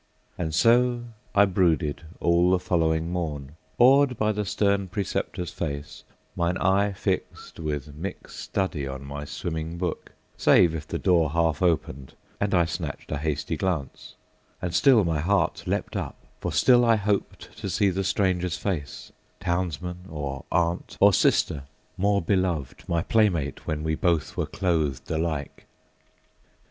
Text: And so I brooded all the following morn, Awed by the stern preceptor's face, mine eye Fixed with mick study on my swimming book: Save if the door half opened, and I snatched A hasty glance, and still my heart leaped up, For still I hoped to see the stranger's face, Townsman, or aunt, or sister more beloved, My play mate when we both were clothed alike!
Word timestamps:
And 0.35 0.51
so 0.55 1.03
I 1.35 1.45
brooded 1.45 2.01
all 2.19 2.49
the 2.49 2.57
following 2.57 3.11
morn, 3.11 3.51
Awed 3.77 4.17
by 4.17 4.31
the 4.31 4.45
stern 4.45 4.87
preceptor's 4.87 5.51
face, 5.51 6.03
mine 6.35 6.57
eye 6.57 6.91
Fixed 6.91 7.59
with 7.59 7.93
mick 7.95 8.27
study 8.27 8.87
on 8.87 9.05
my 9.05 9.25
swimming 9.25 9.77
book: 9.77 10.13
Save 10.37 10.73
if 10.73 10.87
the 10.87 10.97
door 10.97 11.29
half 11.29 11.61
opened, 11.61 12.15
and 12.39 12.55
I 12.55 12.65
snatched 12.65 13.11
A 13.11 13.17
hasty 13.19 13.55
glance, 13.55 14.15
and 14.59 14.73
still 14.73 15.03
my 15.05 15.19
heart 15.19 15.67
leaped 15.67 15.95
up, 15.95 16.15
For 16.39 16.51
still 16.51 16.83
I 16.83 16.95
hoped 16.95 17.55
to 17.59 17.69
see 17.69 17.91
the 17.91 18.03
stranger's 18.03 18.57
face, 18.57 19.11
Townsman, 19.39 20.05
or 20.09 20.45
aunt, 20.51 20.97
or 20.99 21.13
sister 21.13 21.65
more 21.95 22.23
beloved, 22.23 22.89
My 22.89 23.03
play 23.03 23.29
mate 23.29 23.67
when 23.67 23.83
we 23.83 23.93
both 23.93 24.35
were 24.35 24.47
clothed 24.47 25.11
alike! 25.11 25.67